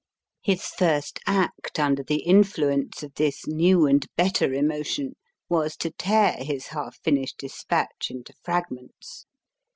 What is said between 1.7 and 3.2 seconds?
under the influence of